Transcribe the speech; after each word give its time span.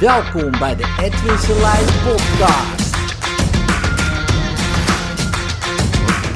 Welkom 0.00 0.50
bij 0.50 0.76
de 0.76 0.96
Edwin 1.00 1.38
Selijn 1.38 1.84
podcast. 1.84 2.96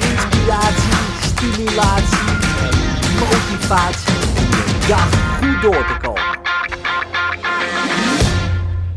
Inspiratie, 0.00 0.92
stimulatie 1.20 2.28
en 2.60 2.74
motivatie 3.18 4.12
de 4.14 4.86
dag 4.88 5.38
goed 5.38 5.62
door 5.62 5.86
te 5.86 5.96
komen. 6.02 6.38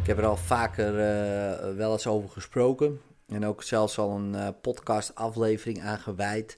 Ik 0.02 0.08
heb 0.08 0.18
er 0.18 0.26
al 0.26 0.38
vaker 0.38 0.94
uh, 0.94 1.76
wel 1.76 1.92
eens 1.92 2.08
over 2.08 2.30
gesproken. 2.30 3.02
En 3.28 3.46
ook 3.46 3.64
zelfs 3.64 3.98
al 3.98 4.16
een 4.16 4.34
uh, 4.34 4.48
podcast 4.62 5.16
aflevering 5.16 5.82
aan 5.82 6.00
gewijd. 6.00 6.58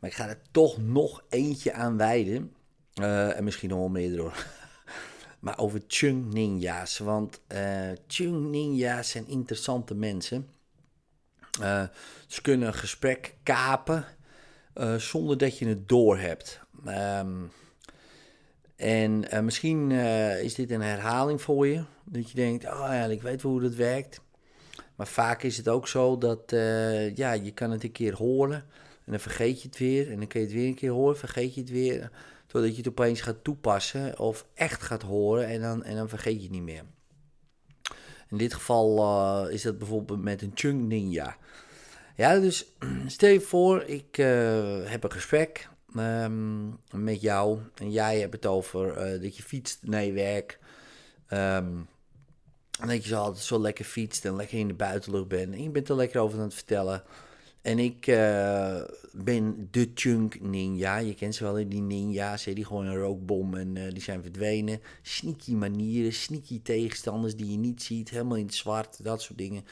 Maar 0.00 0.10
ik 0.10 0.16
ga 0.16 0.28
er 0.28 0.40
toch 0.50 0.78
nog 0.78 1.22
eentje 1.28 1.72
aan 1.72 1.96
wijden. 1.96 2.54
Uh, 2.94 3.36
en 3.36 3.44
misschien 3.44 3.68
nog 3.68 3.78
wel 3.78 3.88
meer 3.88 4.16
door. 4.16 4.32
Maar 5.38 5.58
over 5.58 5.82
Chung 5.86 6.32
Ninja's. 6.32 6.98
Want 6.98 7.40
uh, 7.52 7.90
Chung 8.06 8.50
Ninja's 8.50 9.10
zijn 9.10 9.28
interessante 9.28 9.94
mensen. 9.94 10.48
Uh, 11.60 11.82
ze 12.26 12.42
kunnen 12.42 12.68
een 12.68 12.74
gesprek 12.74 13.34
kapen 13.42 14.04
zonder 14.96 15.38
dat 15.38 15.58
je 15.58 15.66
het 15.66 15.88
doorhebt. 15.88 16.60
Um, 16.86 17.50
en 18.76 19.44
misschien 19.44 19.90
is 20.40 20.54
dit 20.54 20.70
een 20.70 20.80
herhaling 20.80 21.42
voor 21.42 21.66
je. 21.66 21.84
Dat 22.04 22.30
je 22.30 22.36
denkt, 22.36 22.64
oh 22.64 22.86
ja, 22.90 23.04
ik 23.04 23.22
weet 23.22 23.42
wel 23.42 23.52
hoe 23.52 23.60
dat 23.60 23.74
werkt. 23.74 24.20
Maar 24.96 25.06
vaak 25.06 25.42
is 25.42 25.56
het 25.56 25.68
ook 25.68 25.88
zo 25.88 26.18
dat 26.18 26.42
ja, 27.14 27.32
je 27.32 27.50
kan 27.54 27.70
het 27.70 27.84
een 27.84 27.92
keer 27.92 28.14
horen. 28.14 28.64
En 29.04 29.12
dan 29.12 29.20
vergeet 29.20 29.62
je 29.62 29.68
het 29.68 29.78
weer. 29.78 30.10
En 30.10 30.18
dan 30.18 30.26
kun 30.26 30.40
je 30.40 30.46
het 30.46 30.54
weer 30.54 30.66
een 30.66 30.74
keer 30.74 30.90
horen, 30.90 31.16
vergeet 31.16 31.54
je 31.54 31.60
het 31.60 31.70
weer. 31.70 32.10
Totdat 32.56 32.76
je 32.76 32.82
het 32.82 32.90
opeens 32.90 33.20
gaat 33.20 33.44
toepassen 33.44 34.18
of 34.18 34.46
echt 34.54 34.82
gaat 34.82 35.02
horen 35.02 35.46
en 35.46 35.60
dan, 35.60 35.84
en 35.84 35.96
dan 35.96 36.08
vergeet 36.08 36.36
je 36.36 36.42
het 36.42 36.50
niet 36.50 36.62
meer. 36.62 36.82
In 38.28 38.36
dit 38.36 38.54
geval 38.54 38.98
uh, 38.98 39.52
is 39.52 39.62
dat 39.62 39.78
bijvoorbeeld 39.78 40.22
met 40.22 40.42
een 40.42 40.50
Chung 40.54 40.88
Ninja. 40.88 41.36
Ja, 42.14 42.38
dus 42.38 42.66
stel 43.06 43.28
je 43.28 43.40
voor, 43.40 43.82
ik 43.82 44.18
uh, 44.18 44.26
heb 44.84 45.04
een 45.04 45.12
gesprek 45.12 45.68
um, 45.96 46.78
met 46.90 47.20
jou 47.20 47.58
en 47.74 47.90
jij 47.90 48.20
hebt 48.20 48.32
het 48.32 48.46
over 48.46 49.14
uh, 49.14 49.22
dat 49.22 49.36
je 49.36 49.42
fietst 49.42 49.78
naar 49.82 50.04
je 50.04 50.12
werk. 50.12 50.58
Um, 51.30 51.88
en 52.80 52.88
dat 52.88 53.04
je 53.04 53.08
zo 53.08 53.32
zo 53.36 53.60
lekker 53.60 53.84
fietst 53.84 54.24
en 54.24 54.36
lekker 54.36 54.58
in 54.58 54.68
de 54.68 54.74
buitenlucht 54.74 55.28
bent. 55.28 55.54
En 55.54 55.62
je 55.62 55.70
bent 55.70 55.88
er 55.88 55.96
lekker 55.96 56.20
over 56.20 56.38
aan 56.38 56.44
het 56.44 56.54
vertellen. 56.54 57.02
En 57.66 57.78
ik 57.78 58.06
uh, 58.06 58.82
ben 59.12 59.68
de 59.70 59.90
chunk 59.94 60.40
ninja. 60.40 60.96
Je 60.96 61.14
kent 61.14 61.34
ze 61.34 61.44
wel, 61.44 61.68
die 61.68 61.80
ninja's. 61.80 62.44
Hè? 62.44 62.52
Die 62.52 62.64
gewoon 62.64 62.86
een 62.86 62.96
rookbom 62.96 63.54
en 63.54 63.76
uh, 63.76 63.90
die 63.90 64.02
zijn 64.02 64.22
verdwenen. 64.22 64.80
Sneaky 65.02 65.52
manieren, 65.52 66.12
sneaky 66.12 66.60
tegenstanders 66.62 67.36
die 67.36 67.50
je 67.50 67.56
niet 67.56 67.82
ziet. 67.82 68.10
Helemaal 68.10 68.36
in 68.36 68.44
het 68.44 68.54
zwart, 68.54 69.04
dat 69.04 69.22
soort 69.22 69.38
dingen. 69.38 69.64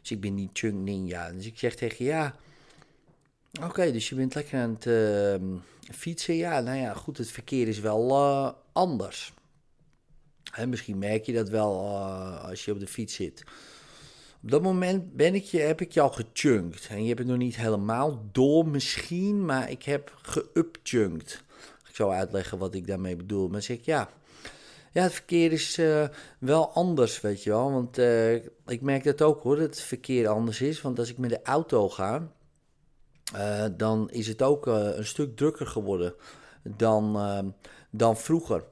Dus 0.00 0.10
ik 0.10 0.20
ben 0.20 0.34
die 0.34 0.50
chunk 0.52 0.74
ninja. 0.74 1.32
Dus 1.32 1.46
ik 1.46 1.58
zeg 1.58 1.74
tegen 1.74 2.04
ja... 2.04 2.34
Oké, 3.62 3.92
dus 3.92 4.08
je 4.08 4.14
bent 4.14 4.34
lekker 4.34 4.58
aan 4.58 4.76
het 4.80 4.86
uh, 4.86 5.50
fietsen. 5.92 6.34
Ja, 6.34 6.60
nou 6.60 6.76
ja, 6.78 6.94
goed, 6.94 7.18
het 7.18 7.30
verkeer 7.30 7.68
is 7.68 7.80
wel 7.80 8.16
anders. 8.72 9.32
Misschien 10.66 10.98
merk 10.98 11.24
je 11.24 11.32
dat 11.32 11.48
wel 11.48 11.86
als 12.38 12.64
je 12.64 12.72
op 12.72 12.80
de 12.80 12.86
fiets 12.86 13.14
zit. 13.14 13.44
Op 14.42 14.50
dat 14.50 14.62
moment 14.62 15.16
ben 15.16 15.34
ik 15.34 15.44
je, 15.44 15.58
heb 15.58 15.80
ik 15.80 15.96
al 15.96 16.10
gechunkt. 16.10 16.88
En 16.88 17.02
je 17.02 17.06
hebt 17.06 17.18
het 17.18 17.28
nog 17.28 17.38
niet 17.38 17.56
helemaal 17.56 18.22
door 18.32 18.68
misschien, 18.68 19.44
maar 19.44 19.70
ik 19.70 19.82
heb 19.82 20.18
geupchunkt. 20.22 21.44
Ik 21.88 21.94
zal 21.94 22.12
uitleggen 22.12 22.58
wat 22.58 22.74
ik 22.74 22.86
daarmee 22.86 23.16
bedoel. 23.16 23.48
Maar 23.48 23.62
zeg 23.62 23.76
ik 23.76 23.84
ja, 23.84 24.08
ja 24.92 25.02
het 25.02 25.12
verkeer 25.12 25.52
is 25.52 25.78
uh, 25.78 26.08
wel 26.38 26.70
anders, 26.72 27.20
weet 27.20 27.42
je 27.42 27.50
wel. 27.50 27.72
Want 27.72 27.98
uh, 27.98 28.34
ik 28.66 28.80
merk 28.80 29.04
dat 29.04 29.22
ook 29.22 29.42
hoor, 29.42 29.56
dat 29.56 29.64
het 29.64 29.80
verkeer 29.80 30.28
anders 30.28 30.60
is. 30.60 30.80
Want 30.80 30.98
als 30.98 31.10
ik 31.10 31.18
met 31.18 31.30
de 31.30 31.42
auto 31.42 31.88
ga, 31.88 32.32
uh, 33.34 33.64
dan 33.76 34.10
is 34.10 34.26
het 34.26 34.42
ook 34.42 34.66
een 34.66 35.06
stuk 35.06 35.36
drukker 35.36 35.66
geworden 35.66 36.14
dan, 36.62 37.54
dan 37.90 38.16
vroeger. 38.16 38.64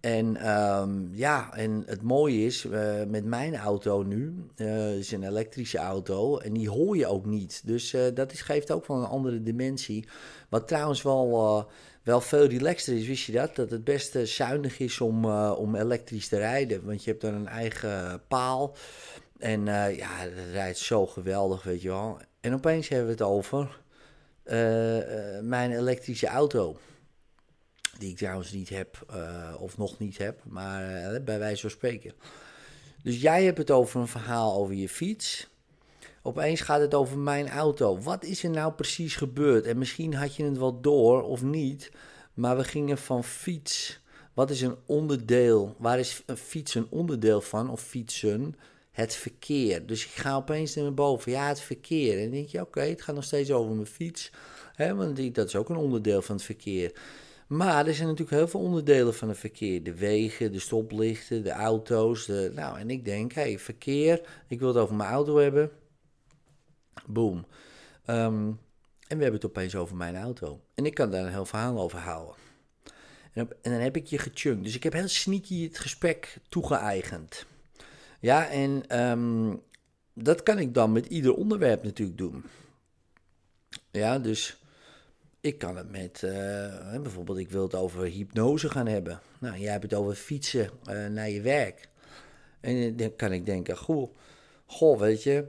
En 0.00 0.50
um, 0.50 1.10
ja, 1.12 1.54
en 1.54 1.82
het 1.86 2.02
mooie 2.02 2.44
is, 2.44 2.64
uh, 2.64 3.04
met 3.08 3.24
mijn 3.24 3.56
auto 3.56 4.02
nu, 4.02 4.34
uh, 4.56 4.98
is 4.98 5.12
een 5.12 5.22
elektrische 5.22 5.78
auto, 5.78 6.38
en 6.38 6.52
die 6.52 6.70
hoor 6.70 6.96
je 6.96 7.06
ook 7.06 7.26
niet. 7.26 7.62
Dus 7.64 7.94
uh, 7.94 8.02
dat 8.14 8.32
is, 8.32 8.42
geeft 8.42 8.70
ook 8.70 8.86
wel 8.86 8.96
een 8.96 9.08
andere 9.08 9.42
dimensie. 9.42 10.08
Wat 10.48 10.68
trouwens 10.68 11.02
wel, 11.02 11.66
wel 12.02 12.20
veel 12.20 12.44
relaxter 12.44 12.96
is, 12.96 13.06
wist 13.06 13.24
je 13.24 13.32
dat? 13.32 13.56
Dat 13.56 13.70
het 13.70 13.84
best 13.84 14.18
zuinig 14.22 14.78
is 14.78 15.00
om, 15.00 15.24
om 15.34 15.74
elektrisch 15.74 16.28
te 16.28 16.36
rijden. 16.36 16.84
Want 16.84 17.04
je 17.04 17.10
hebt 17.10 17.22
dan 17.22 17.34
een 17.34 17.48
eigen 17.48 18.22
paal. 18.28 18.76
En 19.38 19.64
ja, 19.64 20.08
het 20.08 20.32
rijdt 20.52 20.78
zo 20.78 21.06
geweldig, 21.06 21.62
weet 21.62 21.82
je 21.82 21.88
wel. 21.88 22.18
En 22.40 22.54
opeens 22.54 22.88
hebben 22.88 23.06
we 23.06 23.12
het 23.12 23.22
over 23.22 23.80
mijn 25.42 25.72
elektrische 25.72 26.26
auto. 26.26 26.76
Die 28.00 28.10
ik 28.10 28.16
trouwens 28.16 28.52
niet 28.52 28.68
heb, 28.68 29.06
uh, 29.14 29.54
of 29.58 29.78
nog 29.78 29.98
niet 29.98 30.18
heb, 30.18 30.40
maar 30.44 31.12
uh, 31.12 31.24
bij 31.24 31.38
wijze 31.38 31.60
van 31.60 31.70
spreken. 31.70 32.12
Dus 33.02 33.20
jij 33.20 33.44
hebt 33.44 33.58
het 33.58 33.70
over 33.70 34.00
een 34.00 34.08
verhaal 34.08 34.54
over 34.54 34.74
je 34.74 34.88
fiets. 34.88 35.48
Opeens 36.22 36.60
gaat 36.60 36.80
het 36.80 36.94
over 36.94 37.18
mijn 37.18 37.48
auto. 37.48 37.98
Wat 37.98 38.24
is 38.24 38.44
er 38.44 38.50
nou 38.50 38.72
precies 38.72 39.16
gebeurd? 39.16 39.64
En 39.64 39.78
misschien 39.78 40.14
had 40.14 40.36
je 40.36 40.44
het 40.44 40.58
wel 40.58 40.80
door 40.80 41.22
of 41.22 41.42
niet. 41.42 41.90
Maar 42.34 42.56
we 42.56 42.64
gingen 42.64 42.98
van 42.98 43.24
fiets. 43.24 44.00
Wat 44.34 44.50
is 44.50 44.60
een 44.60 44.76
onderdeel? 44.86 45.74
Waar 45.78 45.98
is 45.98 46.22
een 46.26 46.36
fiets 46.36 46.74
een 46.74 46.86
onderdeel 46.90 47.40
van? 47.40 47.70
Of 47.70 47.82
fietsen? 47.82 48.54
Het 48.90 49.14
verkeer. 49.14 49.86
Dus 49.86 50.04
ik 50.04 50.10
ga 50.10 50.36
opeens 50.36 50.74
naar 50.74 50.94
boven. 50.94 51.32
Ja, 51.32 51.48
het 51.48 51.60
verkeer. 51.60 52.22
En 52.22 52.30
denk 52.30 52.48
je, 52.48 52.60
oké, 52.60 52.80
het 52.80 53.02
gaat 53.02 53.14
nog 53.14 53.24
steeds 53.24 53.50
over 53.50 53.74
mijn 53.74 53.86
fiets. 53.86 54.30
Hè, 54.74 54.94
want 54.94 55.34
dat 55.34 55.46
is 55.46 55.56
ook 55.56 55.68
een 55.68 55.76
onderdeel 55.76 56.22
van 56.22 56.34
het 56.34 56.44
verkeer. 56.44 56.92
Maar 57.50 57.86
er 57.86 57.94
zijn 57.94 58.08
natuurlijk 58.08 58.36
heel 58.36 58.48
veel 58.48 58.60
onderdelen 58.60 59.14
van 59.14 59.28
het 59.28 59.38
verkeer. 59.38 59.82
De 59.82 59.94
wegen, 59.94 60.52
de 60.52 60.58
stoplichten, 60.58 61.42
de 61.42 61.50
auto's. 61.50 62.26
De, 62.26 62.50
nou, 62.54 62.78
en 62.78 62.90
ik 62.90 63.04
denk, 63.04 63.32
hé, 63.32 63.42
hey, 63.42 63.58
verkeer, 63.58 64.20
ik 64.48 64.58
wil 64.58 64.68
het 64.68 64.76
over 64.76 64.94
mijn 64.94 65.10
auto 65.10 65.36
hebben. 65.36 65.70
Boom. 67.06 67.46
Um, 68.06 68.58
en 69.06 69.16
we 69.16 69.22
hebben 69.22 69.32
het 69.32 69.44
opeens 69.44 69.74
over 69.74 69.96
mijn 69.96 70.16
auto. 70.16 70.60
En 70.74 70.86
ik 70.86 70.94
kan 70.94 71.10
daar 71.10 71.24
een 71.24 71.32
heel 71.32 71.44
verhaal 71.44 71.80
over 71.80 71.98
houden. 71.98 72.34
En, 73.32 73.48
en 73.62 73.70
dan 73.70 73.80
heb 73.80 73.96
ik 73.96 74.06
je 74.06 74.18
gechunkt. 74.18 74.64
Dus 74.64 74.74
ik 74.74 74.82
heb 74.82 74.92
heel 74.92 75.08
sneaky 75.08 75.64
het 75.64 75.78
gesprek 75.78 76.38
toegeëigend. 76.48 77.46
Ja, 78.20 78.48
en 78.48 79.00
um, 79.00 79.62
dat 80.12 80.42
kan 80.42 80.58
ik 80.58 80.74
dan 80.74 80.92
met 80.92 81.06
ieder 81.06 81.34
onderwerp 81.34 81.82
natuurlijk 81.82 82.18
doen. 82.18 82.44
Ja, 83.90 84.18
dus 84.18 84.59
ik 85.40 85.58
kan 85.58 85.76
het 85.76 85.90
met, 85.90 86.22
uh, 86.24 87.00
bijvoorbeeld, 87.02 87.38
ik 87.38 87.50
wil 87.50 87.62
het 87.62 87.74
over 87.74 88.04
hypnose 88.04 88.70
gaan 88.70 88.86
hebben. 88.86 89.20
Nou, 89.38 89.58
jij 89.58 89.70
hebt 89.70 89.82
het 89.82 89.94
over 89.94 90.14
fietsen 90.14 90.70
uh, 90.90 91.06
naar 91.06 91.30
je 91.30 91.40
werk. 91.40 91.88
En 92.60 92.96
dan 92.96 93.16
kan 93.16 93.32
ik 93.32 93.46
denken, 93.46 93.76
goh, 93.76 94.14
goh 94.66 94.98
weet 94.98 95.22
je, 95.22 95.46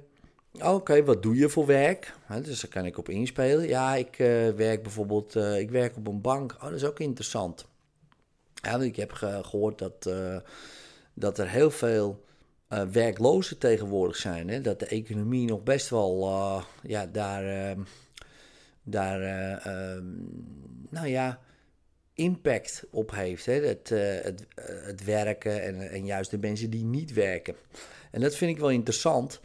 oké, 0.59 1.03
wat 1.03 1.24
doe 1.24 1.35
je 1.35 1.50
voor 1.50 1.66
werk? 1.66 2.13
dus 2.44 2.62
daar 2.62 2.72
kan 2.72 2.85
ik 2.85 2.97
op 2.97 3.09
inspelen. 3.09 3.68
Ja, 3.68 3.96
ik 3.96 4.16
werk 4.56 4.84
bijvoorbeeld, 4.84 5.35
ik 5.35 5.72
werk 5.72 5.97
op 5.97 6.08
een 6.08 6.22
bank. 6.22 6.53
Oh, 6.53 6.62
dat 6.62 6.72
is 6.72 6.85
ook 6.85 7.00
interessant. 7.00 7.66
Ja, 8.53 8.79
ik 8.79 8.96
heb 8.96 9.12
ge 9.12 9.40
gehoord 9.44 9.78
dat, 9.78 10.09
dat 11.13 11.38
er 11.38 11.50
heel 11.50 11.72
veel 11.72 12.23
werklozen 12.91 13.58
tegenwoordig 13.58 14.16
zijn. 14.16 14.50
Hè? 14.50 14.62
Dat 14.62 14.79
de 14.79 14.85
economie 14.85 15.47
nog 15.47 15.63
best 15.63 15.90
wel, 15.90 16.29
ja, 16.84 17.06
daar 17.06 17.75
daar, 18.84 19.22
uh, 19.66 20.02
nou 20.90 21.08
ja, 21.08 21.40
impact 22.14 22.84
op 22.91 23.11
heeft. 23.11 23.46
Hè? 23.46 23.53
Het, 23.53 23.90
uh, 23.91 24.00
het, 24.22 24.46
uh, 24.59 24.66
het 24.85 25.03
werken 25.03 25.64
en, 25.64 25.90
en 25.90 26.06
juist 26.06 26.32
de 26.32 26.38
mensen 26.38 26.70
die 26.70 26.84
niet 26.84 27.14
werken. 27.14 27.56
En 28.11 28.22
dat 28.22 28.35
vind 28.35 28.52
ik 28.52 28.58
wel 28.59 28.70
interessant, 28.70 29.40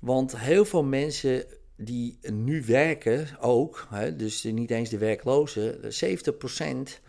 want 0.00 0.38
heel 0.38 0.64
veel 0.64 0.84
mensen 0.84 1.44
die 1.76 2.18
nu 2.32 2.62
werken 2.64 3.26
ook, 3.40 3.86
hè, 3.90 4.16
dus 4.16 4.42
niet 4.42 4.70
eens 4.70 4.90
de 4.90 4.98
werklozen, 4.98 5.78
70% 5.82 7.00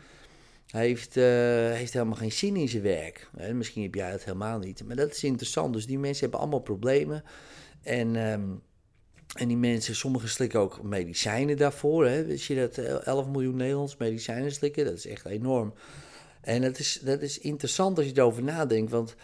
heeft, 0.68 1.16
heeft 1.16 1.94
helemaal 1.94 2.16
geen 2.16 2.32
zin 2.32 2.56
in 2.56 2.70
zijn 2.70 2.84
werk. 2.84 3.30
Misschien 3.54 3.84
heb 3.84 3.96
jij 3.96 4.12
het 4.12 4.26
helemaal 4.26 4.60
niet, 4.60 4.84
maar 4.84 4.96
dat 4.96 5.12
is 5.12 5.24
interessant. 5.24 5.74
Dus 5.74 5.86
die 5.86 6.00
mensen 6.00 6.22
hebben 6.22 6.40
allemaal 6.40 6.60
problemen. 6.60 7.24
En 7.84 8.16
um, 8.16 8.62
en 9.36 9.48
die 9.48 9.58
mensen, 9.58 9.96
sommigen 9.96 10.30
slikken 10.30 10.60
ook 10.60 10.84
medicijnen 10.84 11.58
daarvoor. 11.58 12.06
Hè? 12.06 12.26
Wist 12.26 12.46
je 12.46 12.56
dat 12.56 12.78
11 12.78 13.28
miljoen 13.28 13.56
Nederlands 13.56 13.98
medicijnen 13.98 14.52
slikken? 14.52 14.86
Dat 14.86 14.94
is 14.94 15.08
echt 15.08 15.26
enorm. 15.26 15.74
En 16.42 16.62
dat 16.62 16.80
is, 16.80 17.00
dat 17.04 17.22
is 17.22 17.40
interessant 17.40 17.98
als 17.98 18.08
je 18.08 18.12
erover 18.16 18.44
nadenkt. 18.44 18.92
Want 18.92 19.16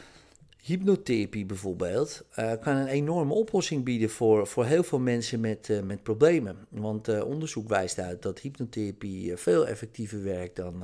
hypnotherapie 0.62 1.46
bijvoorbeeld 1.46 2.26
uh, 2.40 2.52
kan 2.62 2.76
een 2.76 2.88
enorme 2.88 3.34
oplossing 3.34 3.84
bieden 3.84 4.10
voor, 4.10 4.48
voor 4.48 4.66
heel 4.66 4.84
veel 4.84 5.00
mensen 5.00 5.40
met, 5.40 5.70
uh, 5.70 5.82
met 5.82 6.04
problemen. 6.04 6.58
Want 6.70 7.24
onderzoek 7.24 7.68
wijst 7.68 8.00
uit 8.00 8.22
dat 8.22 8.40
hypnotherapie 8.40 9.38
veel 9.38 9.68
effectiever 9.68 10.24
werkt 10.24 10.56
dan, 10.56 10.84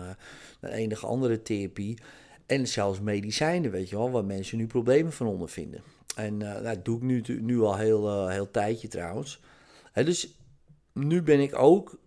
dan 0.60 0.72
enige 0.72 1.06
andere 1.06 1.42
therapie. 1.42 1.98
En 2.46 2.68
zelfs 2.68 3.00
medicijnen, 3.00 3.72
weet 3.72 3.90
je 3.90 3.96
wel, 3.96 4.12
waar 4.12 4.26
mensen 4.26 4.58
nu 4.58 4.68
problemen 4.68 5.12
van 5.12 5.28
ondervinden. 5.28 5.82
En 6.16 6.40
uh, 6.40 6.64
dat 6.64 6.86
doe 6.86 6.98
ik 6.98 7.04
nu, 7.04 7.24
nu 7.42 7.62
al 7.62 7.78
heel, 7.78 8.08
uh, 8.08 8.32
heel 8.32 8.52
tijdje 8.52 8.88
trouwens. 8.88 9.40
dus 9.94 10.36
nu 10.94 11.22
ben 11.22 11.40
ik 11.40 11.60
ook 11.60 12.00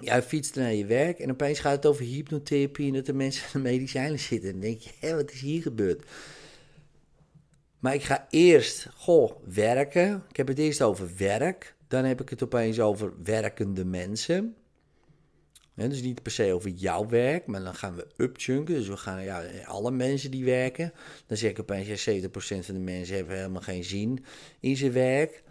Jij 0.00 0.22
fietst 0.22 0.54
naar 0.54 0.74
je 0.74 0.86
werk 0.86 1.18
en 1.18 1.30
opeens 1.30 1.58
gaat 1.58 1.76
het 1.76 1.86
over 1.86 2.04
hypnotherapie 2.04 2.86
en 2.86 2.92
dat 2.92 3.06
de 3.06 3.12
mensen 3.12 3.44
aan 3.44 3.62
de 3.62 3.68
medicijnen 3.68 4.18
zitten. 4.18 4.48
En 4.48 4.54
dan 4.54 4.70
denk 4.70 4.80
je, 4.80 4.90
hé, 4.98 5.14
wat 5.14 5.30
is 5.30 5.40
hier 5.40 5.62
gebeurd? 5.62 6.04
Maar 7.78 7.94
ik 7.94 8.02
ga 8.02 8.26
eerst, 8.30 8.88
goh, 8.94 9.32
werken. 9.44 10.24
Ik 10.28 10.36
heb 10.36 10.48
het 10.48 10.58
eerst 10.58 10.82
over 10.82 11.10
werk. 11.16 11.74
Dan 11.88 12.04
heb 12.04 12.20
ik 12.20 12.28
het 12.28 12.42
opeens 12.42 12.80
over 12.80 13.12
werkende 13.22 13.84
mensen. 13.84 14.56
Dus 15.86 16.02
niet 16.02 16.22
per 16.22 16.32
se 16.32 16.52
over 16.52 16.70
jouw 16.70 17.08
werk, 17.08 17.46
maar 17.46 17.62
dan 17.62 17.74
gaan 17.74 17.94
we 17.94 18.06
upchunken. 18.16 18.74
Dus 18.74 18.88
we 18.88 18.96
gaan, 18.96 19.22
ja, 19.22 19.44
alle 19.64 19.90
mensen 19.90 20.30
die 20.30 20.44
werken. 20.44 20.92
Dan 21.26 21.36
zeg 21.36 21.50
ik 21.50 21.60
opeens, 21.60 22.04
ja, 22.04 22.12
70% 22.12 22.64
van 22.64 22.74
de 22.74 22.80
mensen 22.80 23.16
hebben 23.16 23.36
helemaal 23.36 23.62
geen 23.62 23.84
zin 23.84 24.24
in 24.60 24.76
zijn 24.76 24.92
werk. 24.92 25.42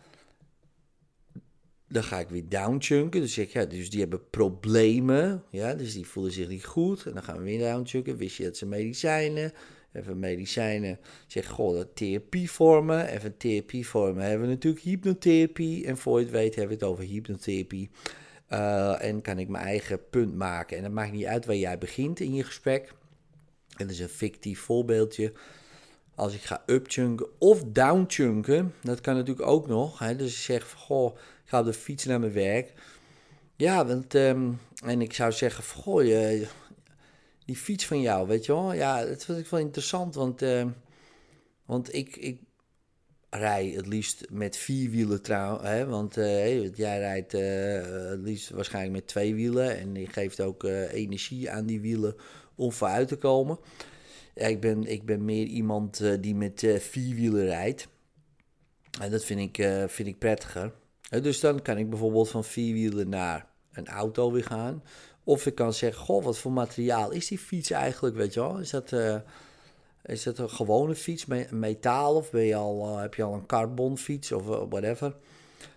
Dan 1.88 2.04
ga 2.04 2.20
ik 2.20 2.30
weer 2.30 2.50
downchunken. 2.50 3.22
Dus, 3.22 3.34
zeg, 3.34 3.52
ja, 3.52 3.66
dus 3.66 3.90
die 3.90 4.00
hebben 4.00 4.30
problemen. 4.30 5.44
Ja, 5.50 5.74
dus 5.74 5.94
die 5.94 6.08
voelen 6.08 6.32
zich 6.32 6.48
niet 6.48 6.66
goed. 6.66 7.06
En 7.06 7.14
dan 7.14 7.24
gaan 7.24 7.38
we 7.38 7.44
weer 7.44 7.60
downchunken. 7.60 8.18
Wist 8.18 8.38
je 8.38 8.44
dat 8.44 8.58
ze 8.58 8.66
medicijnen? 8.66 9.52
Even 9.94 10.20
medicijnen. 10.20 11.00
Zeg, 11.28 11.48
goh, 11.48 11.76
dat 11.76 11.96
therapievormen. 11.96 13.08
Even 13.08 13.38
therapievormen 13.38 14.24
hebben 14.24 14.48
we 14.48 14.54
natuurlijk 14.54 14.84
hypnotherapie. 14.84 15.86
En 15.86 15.98
voor 15.98 16.20
je 16.20 16.26
het 16.26 16.34
weet 16.34 16.56
hebben 16.56 16.78
we 16.78 16.84
het 16.84 16.94
over 16.94 17.04
hypnotherapie. 17.04 17.90
Uh, 18.50 19.04
en 19.04 19.22
kan 19.22 19.40
ik 19.40 19.48
mijn 19.48 19.66
eigen 19.66 20.10
punt 20.10 20.36
maken. 20.36 20.78
En 20.78 20.84
het 20.84 20.94
maakt 20.94 21.12
niet 21.12 21.26
uit 21.26 21.46
waar 21.46 21.56
jij 21.56 21.78
begint 21.78 22.20
in 22.20 22.34
je 22.34 22.44
gesprek. 22.44 22.94
En 23.78 23.86
dat 23.86 23.90
is 23.90 24.00
een 24.00 24.10
fictief 24.10 24.60
voorbeeldje. 24.60 25.34
Als 26.16 26.34
ik 26.34 26.42
ga 26.42 26.64
upchunken 26.66 27.28
of 27.40 27.64
downchunken, 27.64 28.74
dat 28.82 29.02
kan 29.02 29.16
natuurlijk 29.16 29.48
ook 29.48 29.68
nog. 29.68 30.00
Hè? 30.00 30.16
Dus 30.16 30.32
ik 30.32 30.38
zeg, 30.38 30.72
goh, 30.72 31.16
ik 31.16 31.50
ga 31.50 31.60
op 31.60 31.66
de 31.66 31.74
fiets 31.74 32.06
naar 32.06 32.20
mijn 32.20 32.34
werk. 32.34 32.74
Ja, 33.56 33.86
want, 33.86 34.16
ehm, 34.16 34.52
en 34.86 35.02
ik 35.02 35.14
zou 35.14 35.32
zeggen, 35.32 35.64
goh, 35.64 36.04
je, 36.04 36.48
die 37.46 37.56
fiets 37.56 37.86
van 37.86 38.02
jou, 38.02 38.28
weet 38.28 38.46
je 38.46 38.54
wel. 38.54 38.74
Ja, 38.74 39.06
dat 39.06 39.26
vind 39.26 39.38
ik 39.38 39.48
wel 39.48 39.60
interessant, 39.60 40.16
want, 40.16 40.42
ehm, 40.42 40.70
want 41.66 41.94
ik, 41.94 42.16
ik 42.16 42.42
rij 43.30 43.74
het 43.76 43.88
liefst 43.88 44.26
met 44.30 44.58
vier 44.58 44.90
wielen 44.90 45.22
trouw, 45.22 45.62
hè, 45.62 45.86
want 45.86 46.18
uh, 46.18 46.74
jij 46.76 47.00
rijdt 47.00 47.34
uh, 47.34 48.10
het 48.10 48.20
liefst 48.20 48.50
waarschijnlijk 48.50 48.96
met 48.96 49.08
twee 49.08 49.36
wielen 49.36 49.78
en 49.78 49.96
je 49.96 50.08
geeft 50.08 50.42
ook 50.42 50.64
uh, 50.64 50.94
energie 50.94 51.52
aan 51.52 51.66
die 51.66 51.82
wielen 51.82 52.16
om 52.56 52.72
vooruit 52.72 53.08
te 53.08 53.16
komen. 53.16 53.60
Ja, 54.36 54.46
ik, 54.46 54.60
ben, 54.60 54.84
ik 54.84 55.06
ben 55.06 55.26
meer 55.26 55.46
iemand 55.46 56.04
die 56.20 56.36
met 56.36 56.68
vier 56.80 57.16
wielen 57.16 57.46
rijdt. 57.46 57.88
En 59.02 59.12
dat 59.12 59.24
vind 59.24 59.40
ik, 59.40 59.68
vind 59.88 60.08
ik 60.08 60.20
prettiger. 60.20 60.72
Dus 61.22 61.40
dan 61.40 61.62
kan 61.62 61.78
ik 61.78 61.90
bijvoorbeeld 61.90 62.30
van 62.30 62.44
vier 62.44 62.74
wielen 62.74 63.10
naar 63.10 63.48
een 63.72 63.88
auto 63.88 64.32
weer 64.32 64.44
gaan. 64.44 64.84
Of 65.24 65.46
ik 65.46 65.56
kan 65.56 65.74
zeggen, 65.74 66.04
goh, 66.04 66.24
wat 66.24 66.38
voor 66.38 66.52
materiaal 66.52 67.12
is 67.12 67.28
die 67.28 67.40
fiets 67.40 67.72
eigenlijk, 67.72 68.16
weet 68.16 68.34
je 68.34 68.40
wel? 68.40 68.60
Is 68.60 68.70
dat, 68.70 68.94
is 70.08 70.24
dat 70.24 70.38
een 70.38 70.50
gewone 70.50 70.96
fiets, 70.96 71.26
metaal, 71.50 72.16
of 72.16 72.32
ben 72.32 72.44
je 72.44 72.56
al, 72.56 72.90
uh, 72.90 73.02
heb 73.02 73.14
je 73.14 73.24
al 73.24 73.34
een 73.34 73.46
carbonfiets 73.46 74.32
of 74.32 74.48
uh, 74.50 74.62
whatever? 74.70 75.16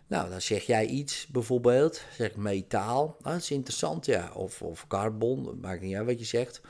Nou, 0.07 0.31
dan 0.31 0.41
zeg 0.41 0.63
jij 0.63 0.87
iets, 0.87 1.27
bijvoorbeeld, 1.27 2.03
zeg 2.17 2.37
metaal. 2.37 3.17
Ah, 3.23 3.33
dat 3.33 3.43
is 3.43 3.51
interessant, 3.51 4.07
ja. 4.07 4.31
Of, 4.35 4.63
of 4.63 4.87
carbon, 4.87 5.59
maakt 5.61 5.81
niet 5.81 5.95
uit 5.95 6.07
wat 6.07 6.19
je 6.19 6.25
zegt. 6.25 6.61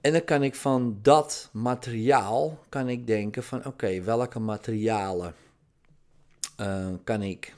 En 0.00 0.12
dan 0.12 0.24
kan 0.24 0.42
ik 0.42 0.54
van 0.54 0.98
dat 1.02 1.48
materiaal, 1.52 2.58
kan 2.68 2.88
ik 2.88 3.06
denken 3.06 3.42
van, 3.42 3.66
oké, 3.66 4.00
welke 4.02 4.38
materialen 4.38 5.34
kan 7.04 7.22
ik... 7.22 7.54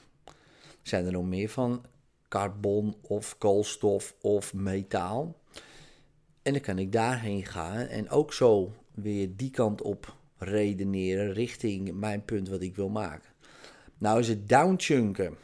Zijn 0.81 1.05
er 1.05 1.11
nog 1.11 1.25
meer 1.25 1.49
van? 1.49 1.85
carbon 2.33 2.95
of 3.01 3.37
koolstof 3.37 4.15
of 4.21 4.53
metaal. 4.53 5.35
En 6.43 6.53
dan 6.53 6.61
kan 6.61 6.79
ik 6.79 6.91
daarheen 6.91 7.45
gaan 7.45 7.77
en 7.77 8.09
ook 8.09 8.33
zo 8.33 8.71
weer 8.93 9.29
die 9.35 9.51
kant 9.51 9.81
op 9.81 10.15
redeneren 10.37 11.33
richting 11.33 11.93
mijn 11.93 12.25
punt 12.25 12.49
wat 12.49 12.61
ik 12.61 12.75
wil 12.75 12.89
maken. 12.89 13.29
Nou 13.97 14.19
is 14.19 14.27
het 14.27 14.49
downchunken. 14.49 15.35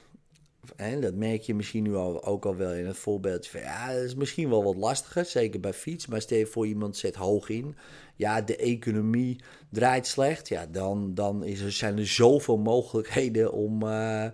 En 0.76 1.02
dat 1.02 1.14
merk 1.14 1.42
je 1.42 1.54
misschien 1.54 1.84
nu 1.84 1.96
al, 1.96 2.24
ook 2.24 2.46
al 2.46 2.56
wel 2.56 2.74
in 2.74 2.86
het 2.86 2.98
voorbeeld. 2.98 3.48
Van, 3.48 3.60
ja, 3.60 3.94
dat 3.94 4.04
is 4.04 4.16
misschien 4.16 4.50
wel 4.50 4.64
wat 4.64 4.76
lastiger, 4.76 5.26
zeker 5.26 5.60
bij 5.60 5.74
fiets. 5.74 6.08
Maar 6.08 6.22
stel 6.22 6.38
je 6.38 6.46
voor 6.46 6.68
iemand 6.68 6.98
zet 6.98 7.16
hoog 7.16 7.50
in. 7.50 7.76
Ja, 8.16 8.42
de 8.42 8.56
economie 8.56 9.40
draait 9.70 10.08
slecht. 10.08 10.48
Ja, 10.48 10.66
dan, 10.66 11.14
dan 11.14 11.44
is 11.44 11.62
er, 11.62 11.72
zijn 11.72 11.98
er 11.98 12.08
zoveel 12.08 12.58
mogelijkheden 12.58 13.52
om, 13.52 13.84
uh, 13.84 14.26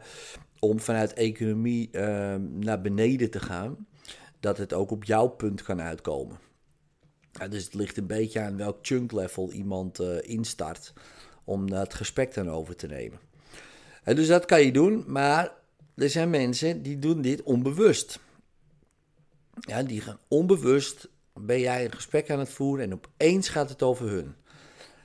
om 0.59 0.79
vanuit 0.79 1.13
economie 1.13 1.89
ehm, 1.91 2.59
naar 2.59 2.81
beneden 2.81 3.29
te 3.29 3.39
gaan, 3.39 3.87
dat 4.39 4.57
het 4.57 4.73
ook 4.73 4.91
op 4.91 5.03
jouw 5.03 5.27
punt 5.27 5.63
kan 5.63 5.81
uitkomen. 5.81 6.39
Dus 7.49 7.63
het 7.63 7.73
ligt 7.73 7.97
een 7.97 8.07
beetje 8.07 8.39
aan 8.39 8.57
welk 8.57 8.77
chunk 8.81 9.11
level 9.11 9.51
iemand 9.51 9.99
uh, 9.99 10.17
instart 10.21 10.93
om 11.43 11.71
het 11.71 11.93
gesprek 11.93 12.33
dan 12.33 12.49
over 12.49 12.75
te 12.75 12.87
nemen. 12.87 13.19
En 14.03 14.15
dus 14.15 14.27
dat 14.27 14.45
kan 14.45 14.61
je 14.61 14.71
doen, 14.71 15.03
maar 15.07 15.51
er 15.95 16.09
zijn 16.09 16.29
mensen 16.29 16.81
die 16.81 16.99
doen 16.99 17.21
dit 17.21 17.43
onbewust. 17.43 18.19
Ja, 19.59 19.83
die 19.83 20.01
gaan 20.01 20.19
onbewust, 20.27 21.09
ben 21.33 21.59
jij 21.59 21.85
een 21.85 21.91
gesprek 21.91 22.29
aan 22.29 22.39
het 22.39 22.49
voeren 22.49 22.85
en 22.85 22.93
opeens 22.93 23.49
gaat 23.49 23.69
het 23.69 23.83
over 23.83 24.09
hun. 24.09 24.35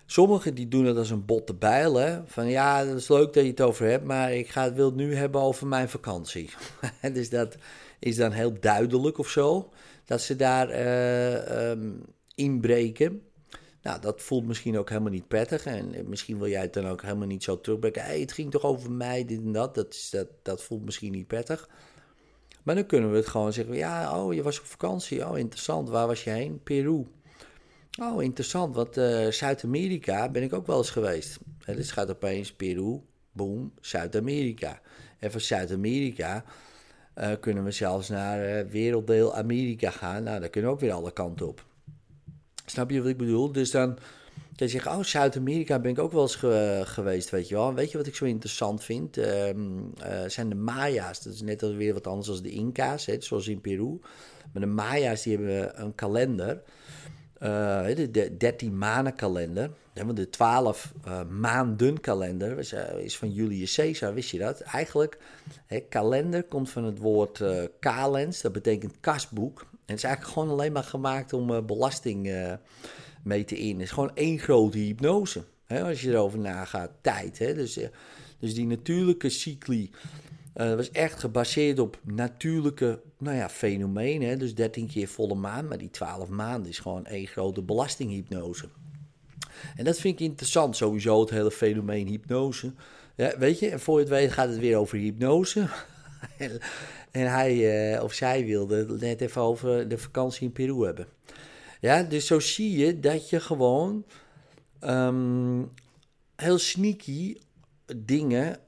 Sommigen 0.06 0.54
die 0.54 0.68
doen 0.68 0.84
het 0.84 0.96
als 0.96 1.10
een 1.10 1.24
botte 1.24 1.54
bijl. 1.54 1.94
Hè? 1.94 2.26
Van 2.26 2.48
ja, 2.48 2.84
dat 2.84 2.96
is 2.96 3.08
leuk 3.08 3.32
dat 3.32 3.44
je 3.44 3.50
het 3.50 3.60
over 3.60 3.86
hebt, 3.86 4.04
maar 4.04 4.32
ik 4.32 4.48
ga, 4.48 4.72
wil 4.72 4.86
het 4.86 4.94
nu 4.94 5.14
hebben 5.14 5.40
over 5.40 5.66
mijn 5.66 5.88
vakantie. 5.88 6.50
dus 7.12 7.30
dat 7.30 7.56
is 7.98 8.16
dan 8.16 8.32
heel 8.32 8.60
duidelijk 8.60 9.18
of 9.18 9.28
zo. 9.28 9.72
Dat 10.04 10.20
ze 10.22 10.36
daar 10.36 10.70
uh, 10.70 11.70
um, 11.70 12.04
inbreken. 12.40 13.22
Nou, 13.82 14.00
dat 14.00 14.22
voelt 14.22 14.46
misschien 14.46 14.78
ook 14.78 14.88
helemaal 14.88 15.10
niet 15.10 15.28
prettig. 15.28 15.66
En 15.66 15.94
misschien 16.08 16.38
wil 16.38 16.48
jij 16.48 16.60
het 16.60 16.72
dan 16.72 16.86
ook 16.86 17.02
helemaal 17.02 17.26
niet 17.26 17.42
zo 17.42 17.60
terugbrengen. 17.60 18.02
Hey, 18.02 18.20
het 18.20 18.32
ging 18.32 18.50
toch 18.50 18.62
over 18.62 18.90
mij, 18.90 19.24
dit 19.24 19.38
en 19.38 19.52
dat. 19.52 19.74
Dat, 19.74 19.94
is, 19.94 20.10
dat. 20.10 20.28
dat 20.42 20.62
voelt 20.62 20.84
misschien 20.84 21.12
niet 21.12 21.26
prettig. 21.26 21.68
Maar 22.62 22.74
dan 22.74 22.86
kunnen 22.86 23.10
we 23.10 23.16
het 23.16 23.28
gewoon 23.28 23.52
zeggen. 23.52 23.74
Ja, 23.74 24.22
oh, 24.22 24.34
je 24.34 24.42
was 24.42 24.60
op 24.60 24.66
vakantie. 24.66 25.28
Oh, 25.28 25.38
interessant. 25.38 25.88
Waar 25.88 26.06
was 26.06 26.24
je 26.24 26.30
heen? 26.30 26.60
Peru. 26.62 27.06
Oh, 27.98 28.22
interessant, 28.22 28.74
want 28.74 28.96
uh, 28.96 29.26
Zuid-Amerika 29.26 30.28
ben 30.28 30.42
ik 30.42 30.52
ook 30.52 30.66
wel 30.66 30.78
eens 30.78 30.90
geweest. 30.90 31.38
En 31.64 31.76
dus 31.76 31.90
gaat 31.90 32.10
opeens 32.10 32.52
Peru, 32.52 33.00
boom, 33.32 33.72
Zuid-Amerika. 33.80 34.80
En 35.18 35.30
van 35.30 35.40
Zuid-Amerika 35.40 36.44
uh, 37.18 37.30
kunnen 37.40 37.64
we 37.64 37.70
zelfs 37.70 38.08
naar 38.08 38.68
werelddeel 38.68 39.34
Amerika 39.34 39.90
gaan. 39.90 40.22
Nou, 40.22 40.40
daar 40.40 40.48
kunnen 40.48 40.70
we 40.70 40.76
ook 40.76 40.82
weer 40.82 40.92
alle 40.92 41.12
kanten 41.12 41.48
op. 41.48 41.64
Snap 42.70 42.90
je 42.90 43.00
wat 43.00 43.10
ik 43.10 43.16
bedoel? 43.16 43.52
Dus 43.52 43.70
dan 43.70 43.94
kan 44.56 44.66
je 44.66 44.68
zeggen, 44.68 44.92
oh, 44.92 45.02
Zuid-Amerika 45.02 45.78
ben 45.78 45.90
ik 45.90 45.98
ook 45.98 46.12
wel 46.12 46.22
eens 46.22 46.34
ge 46.34 46.82
geweest, 46.84 47.30
weet 47.30 47.48
je 47.48 47.54
wel. 47.54 47.74
weet 47.74 47.90
je 47.90 47.98
wat 47.98 48.06
ik 48.06 48.14
zo 48.14 48.24
interessant 48.24 48.84
vind? 48.84 49.16
Um, 49.16 49.92
zijn 50.26 50.48
de 50.48 50.54
Maya's. 50.54 51.22
Dat 51.22 51.32
is 51.32 51.40
net 51.40 51.62
als 51.62 51.74
weer 51.74 51.94
wat 51.94 52.06
anders 52.06 52.28
dan 52.28 52.40
de 52.40 52.50
Inca's, 52.50 53.06
hè, 53.06 53.20
zoals 53.20 53.48
in 53.48 53.60
Peru. 53.60 53.98
Maar 54.52 54.62
de 54.62 54.68
Maya's, 54.68 55.22
die 55.22 55.36
hebben 55.36 55.82
een 55.82 55.94
kalender... 55.94 56.62
Uh, 57.42 57.86
de, 57.86 58.10
de 58.10 58.36
13 58.36 58.78
maanden 58.78 59.14
kalender. 59.14 59.70
de 60.14 60.28
12 60.28 60.92
uh, 61.06 61.20
maanden 61.28 62.00
kalender 62.00 62.58
is, 62.98 63.16
van 63.16 63.32
Julius 63.32 63.74
Caesar, 63.74 64.14
wist 64.14 64.30
je 64.30 64.38
dat? 64.38 64.60
Eigenlijk, 64.60 65.18
hè, 65.66 65.80
kalender 65.80 66.42
komt 66.42 66.70
van 66.70 66.84
het 66.84 66.98
woord 66.98 67.44
kalens, 67.78 68.40
dat 68.40 68.52
betekent 68.52 68.94
kasboek. 69.00 69.66
En 69.90 69.96
het 69.96 70.04
is 70.04 70.10
eigenlijk 70.10 70.38
gewoon 70.38 70.50
alleen 70.50 70.72
maar 70.72 70.84
gemaakt 70.84 71.32
om 71.32 71.66
belasting 71.66 72.32
mee 73.22 73.44
te 73.44 73.58
in. 73.58 73.72
Het 73.72 73.82
is 73.82 73.90
gewoon 73.90 74.16
één 74.16 74.38
grote 74.38 74.78
hypnose, 74.78 75.44
hè, 75.64 75.82
als 75.82 76.00
je 76.00 76.10
erover 76.10 76.38
nagaat. 76.38 76.90
Tijd, 77.00 77.38
hè? 77.38 77.54
Dus, 77.54 77.78
dus 78.38 78.54
die 78.54 78.66
natuurlijke 78.66 79.28
cycli 79.28 79.90
was 80.54 80.90
echt 80.90 81.18
gebaseerd 81.18 81.78
op 81.78 81.98
natuurlijke 82.02 83.00
nou 83.18 83.36
ja, 83.36 83.48
fenomenen. 83.48 84.38
Dus 84.38 84.54
13 84.54 84.86
keer 84.86 85.08
volle 85.08 85.34
maan, 85.34 85.68
maar 85.68 85.78
die 85.78 85.90
12 85.90 86.28
maanden 86.28 86.70
is 86.70 86.78
gewoon 86.78 87.06
één 87.06 87.26
grote 87.26 87.62
belastinghypnose. 87.62 88.68
En 89.76 89.84
dat 89.84 89.98
vind 89.98 90.20
ik 90.20 90.26
interessant, 90.26 90.76
sowieso 90.76 91.20
het 91.20 91.30
hele 91.30 91.50
fenomeen 91.50 92.06
hypnose. 92.06 92.72
Weet 93.38 93.58
je, 93.58 93.68
en 93.68 93.80
voor 93.80 93.94
je 93.94 94.04
het 94.04 94.14
weet 94.14 94.32
gaat 94.32 94.48
het 94.48 94.58
weer 94.58 94.76
over 94.76 94.98
hypnose. 94.98 95.68
hij 97.10 97.94
uh, 97.94 98.02
of 98.02 98.12
zij 98.12 98.44
wilde 98.44 98.86
net 98.98 99.20
even 99.20 99.42
over 99.42 99.88
de 99.88 99.98
vakantie 99.98 100.46
in 100.46 100.52
Peru 100.52 100.84
hebben. 100.84 101.06
Ja, 101.80 102.02
dus 102.02 102.26
zo 102.26 102.40
zie 102.40 102.76
je 102.78 103.00
dat 103.00 103.30
je 103.30 103.40
gewoon 103.40 104.04
um, 104.80 105.70
heel 106.36 106.58
sneaky 106.58 107.36
dingen 107.96 108.58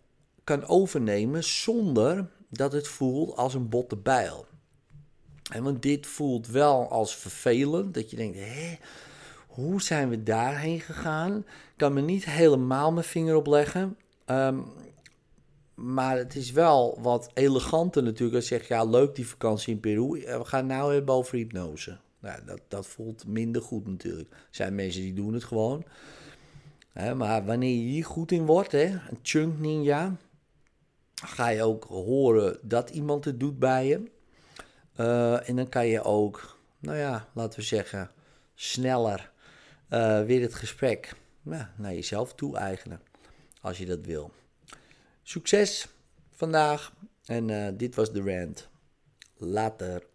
kan 0.44 0.66
overnemen 0.66 1.44
zonder 1.44 2.30
dat 2.48 2.72
het 2.72 2.88
voelt 2.88 3.36
als 3.36 3.54
een 3.54 3.68
botte 3.68 3.96
bijl. 3.96 4.46
En 5.52 5.62
want 5.62 5.82
dit 5.82 6.06
voelt 6.06 6.46
wel 6.46 6.90
als 6.90 7.16
vervelend, 7.16 7.94
dat 7.94 8.10
je 8.10 8.16
denkt, 8.16 8.38
hé, 8.38 8.78
hoe 9.46 9.82
zijn 9.82 10.08
we 10.08 10.22
daarheen 10.22 10.80
gegaan? 10.80 11.36
Ik 11.36 11.44
kan 11.76 11.92
me 11.92 12.00
niet 12.00 12.24
helemaal 12.24 12.92
mijn 12.92 13.06
vinger 13.06 13.36
op 13.36 13.46
leggen. 13.46 13.96
Maar 15.74 16.16
het 16.16 16.34
is 16.34 16.50
wel 16.50 16.98
wat 17.00 17.30
eleganter 17.34 18.02
natuurlijk 18.02 18.36
als 18.36 18.48
je 18.48 18.54
zegt, 18.54 18.68
ja, 18.68 18.84
leuk 18.84 19.14
die 19.14 19.26
vakantie 19.26 19.74
in 19.74 19.80
Peru. 19.80 20.08
We 20.08 20.44
gaan 20.44 20.66
nou 20.66 20.94
hebben 20.94 21.14
over 21.14 21.36
hypnose. 21.36 21.98
Nou, 22.20 22.44
dat, 22.44 22.60
dat 22.68 22.86
voelt 22.86 23.26
minder 23.26 23.62
goed 23.62 23.86
natuurlijk. 23.86 24.30
Er 24.30 24.38
zijn 24.50 24.74
mensen 24.74 25.02
die 25.02 25.14
doen 25.14 25.34
het 25.34 25.44
gewoon. 25.44 25.84
maar 27.16 27.44
wanneer 27.44 27.76
je 27.76 27.88
hier 27.88 28.04
goed 28.04 28.32
in 28.32 28.46
wordt, 28.46 28.72
hè, 28.72 28.84
een 28.84 29.18
chunk 29.22 29.58
ninja, 29.58 30.16
ga 31.14 31.48
je 31.48 31.62
ook 31.62 31.84
horen 31.84 32.58
dat 32.62 32.90
iemand 32.90 33.24
het 33.24 33.40
doet 33.40 33.58
bij 33.58 33.86
je. 33.86 34.10
Uh, 35.00 35.48
en 35.48 35.56
dan 35.56 35.68
kan 35.68 35.86
je 35.86 36.02
ook, 36.02 36.58
nou 36.78 36.96
ja, 36.96 37.28
laten 37.32 37.58
we 37.58 37.64
zeggen, 37.64 38.10
sneller 38.54 39.32
uh, 39.90 40.22
weer 40.22 40.40
het 40.40 40.54
gesprek 40.54 41.14
naar 41.76 41.94
jezelf 41.94 42.34
toe 42.34 42.56
eigenen. 42.56 43.00
Als 43.60 43.78
je 43.78 43.86
dat 43.86 44.06
wil. 44.06 44.32
Succes 45.22 45.86
vandaag. 46.30 46.92
En 47.24 47.48
uh, 47.48 47.68
dit 47.74 47.94
was 47.94 48.12
de 48.12 48.22
rant. 48.22 48.68
Later. 49.36 50.11